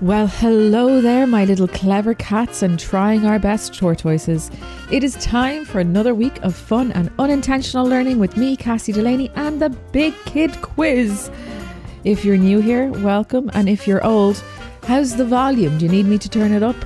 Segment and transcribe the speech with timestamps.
[0.00, 4.50] Well, hello there, my little clever cats and trying our best tortoises.
[4.90, 9.30] It is time for another week of fun and unintentional learning with me, Cassie Delaney,
[9.34, 11.30] and the Big Kid Quiz.
[12.04, 14.42] If you're new here, welcome, and if you're old,
[14.84, 15.76] how's the volume?
[15.76, 16.76] Do you need me to turn it up?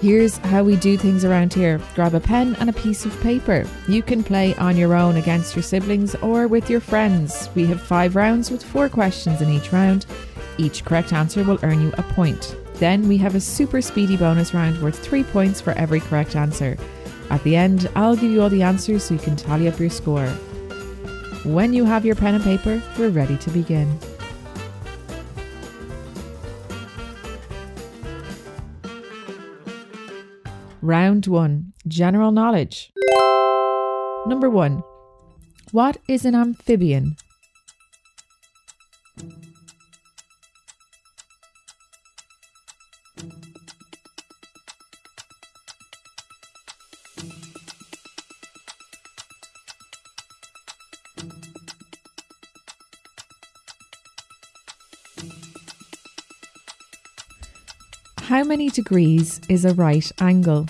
[0.00, 3.64] Here's how we do things around here grab a pen and a piece of paper.
[3.86, 7.50] You can play on your own against your siblings or with your friends.
[7.54, 10.06] We have five rounds with four questions in each round.
[10.58, 12.56] Each correct answer will earn you a point.
[12.74, 16.76] Then we have a super speedy bonus round worth three points for every correct answer.
[17.30, 19.90] At the end, I'll give you all the answers so you can tally up your
[19.90, 20.28] score.
[21.44, 23.98] When you have your pen and paper, we're ready to begin.
[30.82, 32.92] Round 1 General Knowledge.
[34.26, 34.82] Number 1
[35.70, 37.16] What is an amphibian?
[58.52, 60.66] Many degrees is a right angle?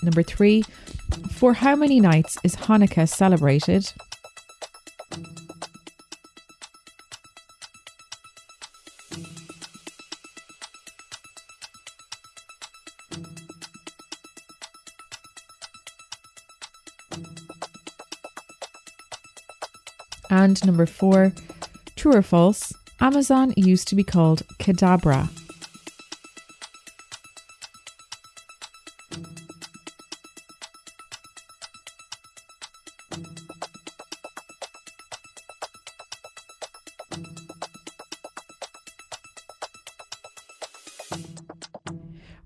[0.00, 0.62] Number three,
[1.32, 3.92] for how many nights is Hanukkah celebrated?
[20.30, 21.32] And number four,
[21.96, 25.28] true or false, Amazon used to be called Cadabra.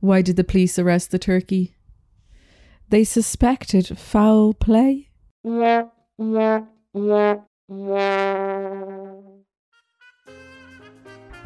[0.01, 1.75] Why did the police arrest the turkey?
[2.89, 5.11] They suspected foul play.
[7.71, 9.45] And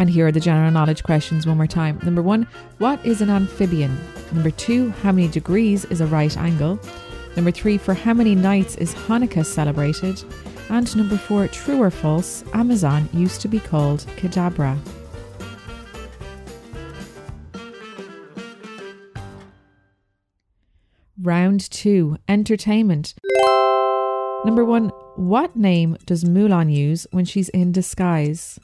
[0.09, 2.01] here are the general knowledge questions one more time.
[2.03, 2.49] Number one,
[2.79, 3.95] what is an amphibian?
[4.33, 6.81] Number two, how many degrees is a right angle?
[7.37, 10.25] Number three, for how many nights is Hanukkah celebrated?
[10.71, 14.79] And number four, true or false, Amazon used to be called Cadabra.
[21.21, 23.15] Round two, entertainment.
[24.45, 28.61] Number one, what name does Mulan use when she's in disguise?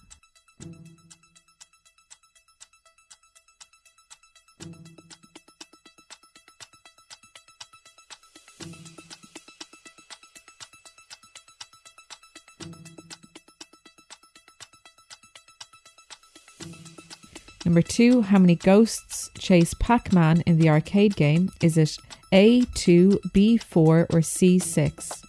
[17.65, 21.51] Number two, how many ghosts chase Pac Man in the arcade game?
[21.63, 21.97] Is it
[22.33, 25.25] A2, B4, or C6?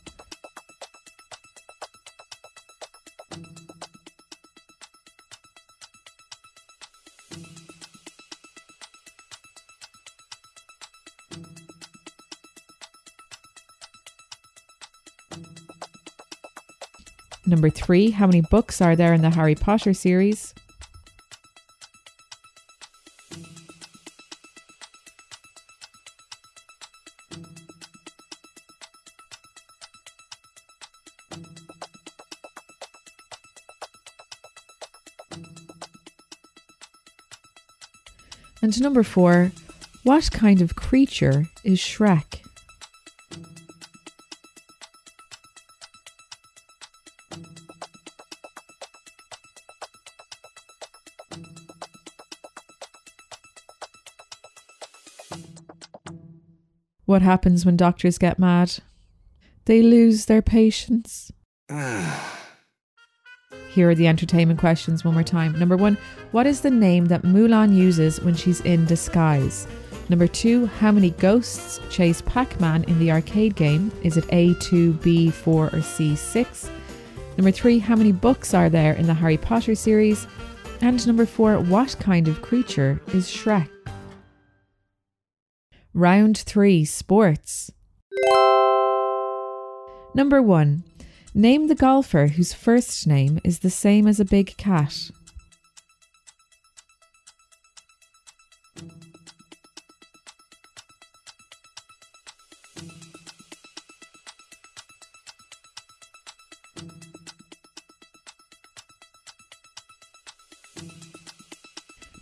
[17.62, 20.56] Number three, how many books are there in the Harry Potter series?
[38.64, 39.52] And number four,
[40.02, 42.41] what kind of creature is Shrek?
[57.12, 58.78] What happens when doctors get mad?
[59.66, 61.30] They lose their patience.
[61.70, 65.60] Here are the entertainment questions one more time.
[65.60, 65.98] Number one,
[66.32, 69.68] what is the name that Mulan uses when she's in disguise?
[70.08, 73.92] Number two, how many ghosts chase Pac Man in the arcade game?
[74.04, 76.70] Is it A, 2, B, 4, or C6?
[77.38, 80.28] Number three, how many books are there in the Harry Potter series?
[80.80, 83.68] And number four, what kind of creature is Shrek?
[85.94, 87.70] Round 3 Sports.
[90.16, 90.84] Number 1.
[91.34, 95.12] Name the golfer whose first name is the same as a big cat.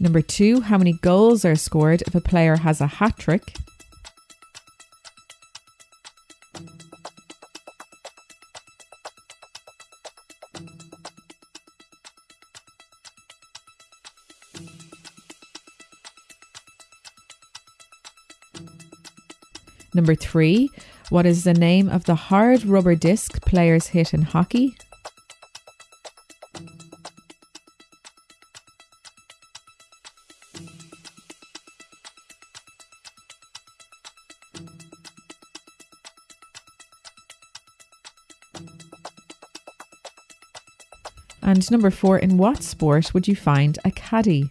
[0.01, 3.58] Number two, how many goals are scored if a player has a hat trick?
[19.99, 20.69] Number three,
[21.09, 24.77] what is the name of the hard rubber disc players hit in hockey?
[41.41, 44.49] And number four, in what sport would you find a caddy?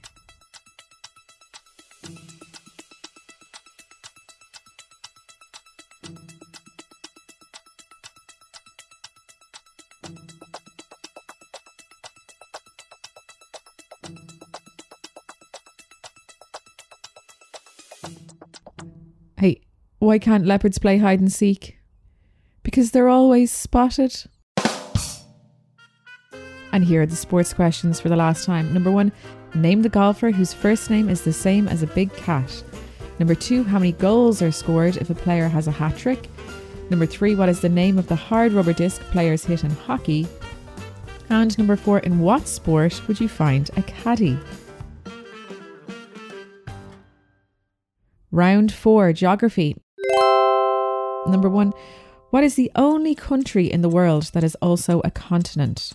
[20.08, 21.76] Why can't leopards play hide and seek?
[22.62, 24.25] Because they're always spotted.
[26.72, 28.72] And here are the sports questions for the last time.
[28.72, 29.12] Number one,
[29.55, 32.64] name the golfer whose first name is the same as a big cat.
[33.19, 36.31] Number two, how many goals are scored if a player has a hat trick?
[36.88, 40.26] Number three, what is the name of the hard rubber disc players hit in hockey?
[41.28, 44.38] And number four, in what sport would you find a caddy?
[48.31, 49.76] Round four, geography.
[51.27, 51.73] Number one,
[52.31, 55.93] what is the only country in the world that is also a continent?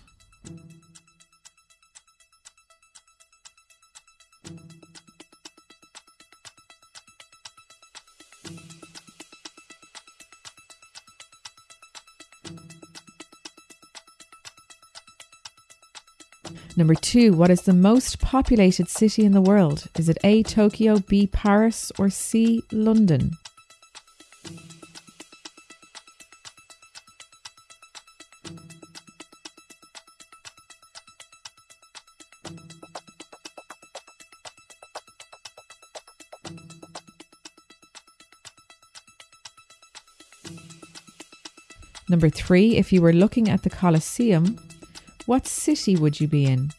[16.76, 19.86] Number two, what is the most populated city in the world?
[19.96, 23.38] Is it A, Tokyo, B, Paris, or C, London?
[42.10, 44.58] Number three, if you were looking at the Colosseum,
[45.26, 46.72] what city would you be in?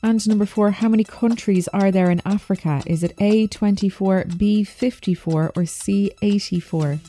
[0.00, 2.82] And number four, how many countries are there in Africa?
[2.86, 7.00] Is it A, 24, B, 54, or C, 84?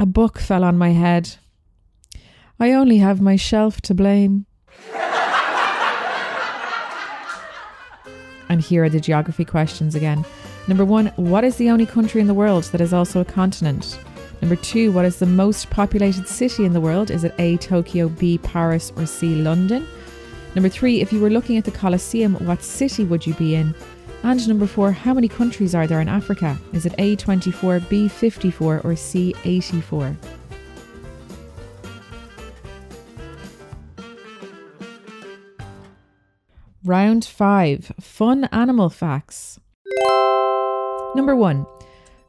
[0.00, 1.36] A book fell on my head.
[2.60, 4.46] I only have myself to blame.
[8.58, 10.24] And here are the geography questions again.
[10.66, 14.00] Number one, what is the only country in the world that is also a continent?
[14.42, 17.12] Number two, what is the most populated city in the world?
[17.12, 19.86] Is it A, Tokyo, B, Paris, or C, London?
[20.56, 23.76] Number three, if you were looking at the Colosseum, what city would you be in?
[24.24, 26.58] And number four, how many countries are there in Africa?
[26.72, 30.16] Is it A24, B54, or C84?
[36.88, 39.60] Round five Fun animal facts.
[41.14, 41.66] Number one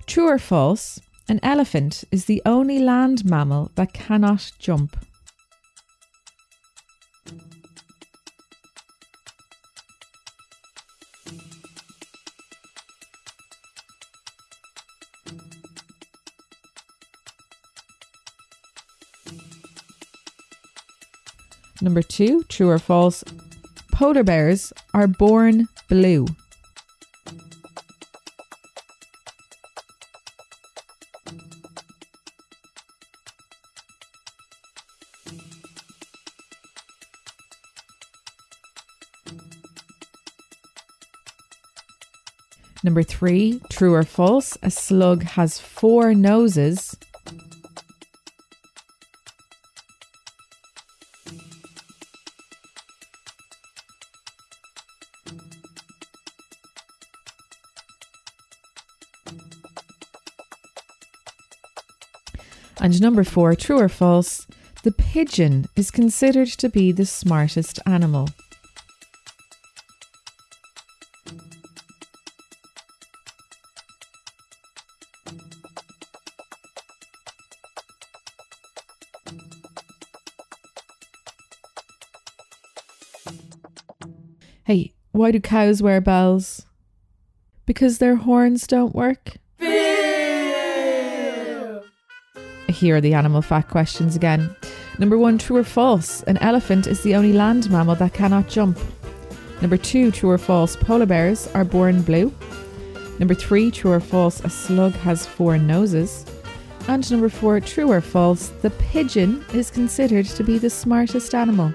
[0.06, 1.00] True or false?
[1.30, 4.98] An elephant is the only land mammal that cannot jump.
[21.82, 23.24] Number two, true or false?
[24.00, 26.26] Polar bears are born blue.
[42.86, 44.58] Number three, true or false?
[44.64, 46.96] A slug has four noses.
[62.90, 64.48] And number four, true or false?
[64.82, 68.30] The pigeon is considered to be the smartest animal?
[84.64, 86.66] Hey, why do cows wear bells?
[87.68, 89.38] Because their horns don't work?
[92.80, 94.56] Here are the animal fact questions again.
[95.00, 96.24] Number one, true or false?
[96.24, 98.80] An elephant is the only land mammal that cannot jump.
[99.60, 100.78] Number two, true or false?
[100.78, 102.34] Polar bears are born blue.
[103.20, 104.40] Number three, true or false?
[104.46, 106.26] A slug has four noses.
[106.88, 108.48] And number four, true or false?
[108.48, 111.74] The pigeon is considered to be the smartest animal.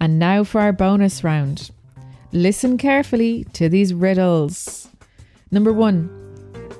[0.00, 1.72] And now for our bonus round.
[2.30, 4.88] Listen carefully to these riddles.
[5.54, 6.06] Number one,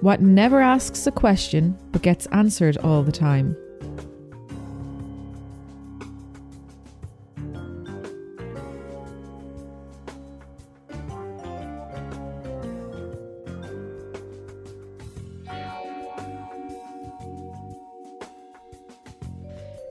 [0.01, 3.57] what never asks a question but gets answered all the time?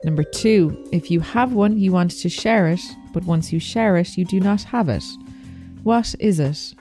[0.04, 2.82] Number two, if you have one, you want to share it,
[3.14, 5.04] but once you share it, you do not have it.
[5.84, 6.74] What is it?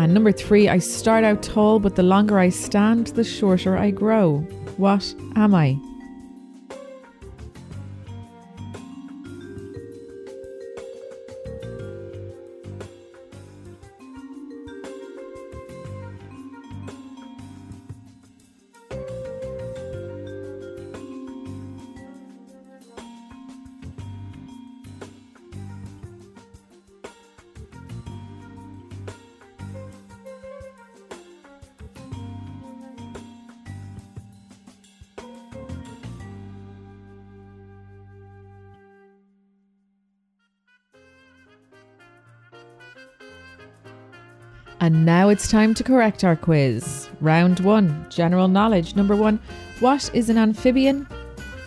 [0.00, 3.90] And number three, I start out tall, but the longer I stand, the shorter I
[3.90, 4.38] grow.
[4.78, 5.78] What am I?
[44.82, 47.10] And now it's time to correct our quiz.
[47.20, 48.96] Round one General knowledge.
[48.96, 49.38] Number one
[49.80, 51.06] What is an amphibian?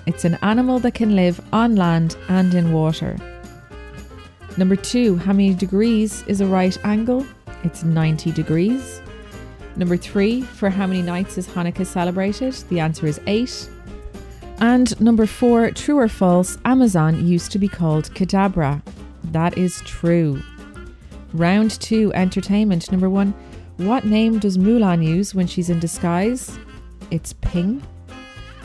[0.08, 3.16] It's an animal that can live on land and in water.
[4.58, 7.24] Number two How many degrees is a right angle?
[7.64, 9.00] It's 90 degrees.
[9.76, 12.56] Number three For how many nights is Hanukkah celebrated?
[12.70, 13.70] The answer is eight.
[14.58, 16.58] And number four True or false?
[16.66, 18.82] Amazon used to be called Cadabra.
[19.26, 20.42] That is true.
[21.34, 22.92] Round two, entertainment.
[22.92, 23.34] Number one,
[23.78, 26.58] what name does Mulan use when she's in disguise?
[27.10, 27.82] It's Ping.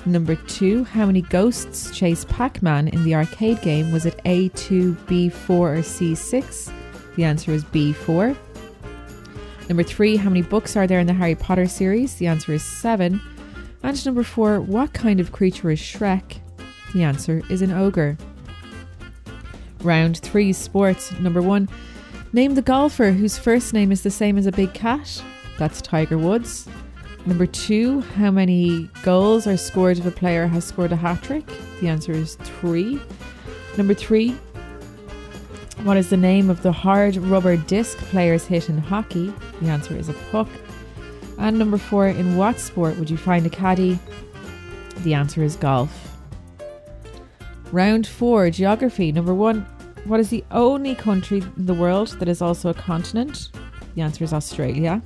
[0.04, 3.90] Number two, how many ghosts chase Pac Man in the arcade game?
[3.90, 6.72] Was it A2, B4, or C6?
[7.16, 8.36] The answer is B4.
[9.68, 12.14] Number three, how many books are there in the Harry Potter series?
[12.16, 13.20] The answer is seven.
[13.82, 16.40] And number four, what kind of creature is Shrek?
[16.94, 18.16] The answer is an ogre.
[19.80, 21.12] Round three, sports.
[21.20, 21.68] Number one,
[22.32, 25.22] Name the golfer whose first name is the same as a big cat.
[25.58, 26.68] That's Tiger Woods.
[27.24, 31.46] Number two, how many goals are scored if a player has scored a hat trick?
[31.80, 33.00] The answer is three.
[33.78, 34.32] Number three,
[35.84, 39.32] what is the name of the hard rubber disc players hit in hockey?
[39.62, 40.48] The answer is a puck.
[41.38, 43.98] And number four, in what sport would you find a caddy?
[44.98, 46.18] The answer is golf.
[47.72, 49.12] Round four, geography.
[49.12, 49.66] Number one,
[50.08, 53.50] what is the only country in the world that is also a continent?
[53.94, 55.02] The answer is Australia.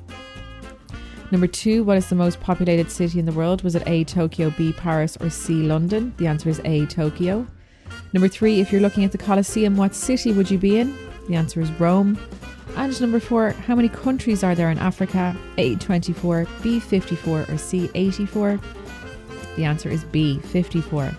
[1.32, 3.62] Number two, what is the most populated city in the world?
[3.62, 6.14] Was it A, Tokyo, B, Paris, or C, London?
[6.18, 7.46] The answer is A, Tokyo.
[8.12, 10.96] Number three, if you're looking at the Colosseum, what city would you be in?
[11.28, 12.18] The answer is Rome.
[12.76, 15.36] And number four, how many countries are there in Africa?
[15.58, 18.60] A, 24, B, 54, or C, 84?
[19.56, 21.10] The answer is B, 54.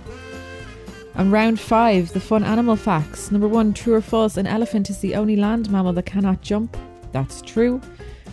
[1.15, 3.31] And round five, the fun animal facts.
[3.31, 6.75] Number one, true or false, an elephant is the only land mammal that cannot jump.
[7.11, 7.79] That's true.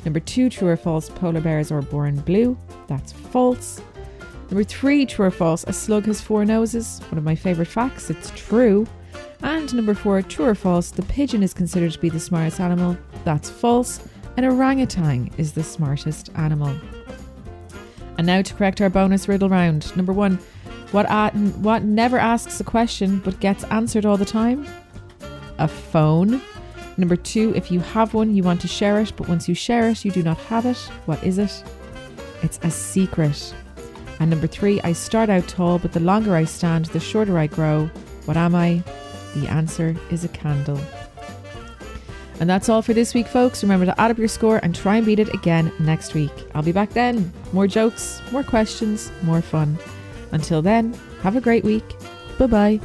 [0.05, 2.57] Number two, true or false, polar bears are born blue.
[2.87, 3.83] That's false.
[4.51, 7.01] Number three, true or false, a slug has four noses.
[7.11, 8.87] One of my favourite facts, it's true.
[9.43, 12.97] And number four, true or false, the pigeon is considered to be the smartest animal.
[13.25, 14.01] That's false.
[14.37, 16.75] An orangutan is the smartest animal.
[18.19, 19.95] And now to correct our bonus riddle round.
[19.97, 20.39] Number one,
[20.93, 24.67] what, uh, what never asks a question but gets answered all the time?
[25.59, 26.41] A phone.
[26.97, 29.89] Number two, if you have one, you want to share it, but once you share
[29.89, 30.77] it, you do not have it.
[31.07, 31.65] What is it?
[32.43, 33.55] It's a secret.
[34.19, 37.47] And number three, I start out tall, but the longer I stand, the shorter I
[37.47, 37.87] grow.
[38.27, 38.83] What am I?
[39.35, 40.81] The answer is a candle.
[42.41, 43.63] And that's all for this week, folks.
[43.63, 46.33] Remember to add up your score and try and beat it again next week.
[46.55, 47.33] I'll be back then.
[47.53, 49.79] More jokes, more questions, more fun.
[50.33, 51.85] Until then, have a great week.
[52.39, 52.81] Bye bye.